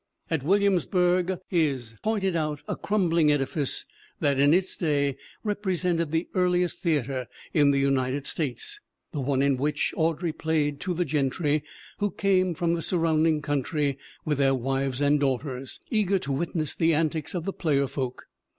At 0.31 0.41
Williamsburg 0.41 1.37
is 1.51 1.93
pointed 2.01 2.35
out 2.35 2.63
a 2.67 2.75
crumbling 2.75 3.31
edifice 3.31 3.85
that 4.19 4.39
in 4.39 4.51
its 4.51 4.75
day 4.75 5.15
represented 5.43 6.11
the 6.11 6.27
earli 6.33 6.63
est 6.65 6.79
theater 6.81 7.27
in 7.53 7.69
the 7.69 7.77
United 7.77 8.25
States, 8.25 8.81
the 9.11 9.19
one 9.21 9.43
in 9.43 9.57
which 9.57 9.93
Audrey 9.95 10.33
played 10.33 10.79
to 10.79 10.95
the 10.95 11.05
gentry 11.05 11.63
who 11.99 12.09
came 12.09 12.55
from 12.55 12.73
the 12.73 12.81
sur 12.81 12.97
rounding 12.97 13.43
country 13.43 13.95
with 14.25 14.39
their 14.39 14.55
wives 14.55 15.01
and 15.01 15.19
daughters, 15.19 15.79
eager 15.91 16.17
to 16.17 16.31
witness 16.31 16.73
the 16.73 16.95
antics 16.95 17.35
of 17.35 17.45
the 17.45 17.53
player 17.53 17.85
folk. 17.85 18.23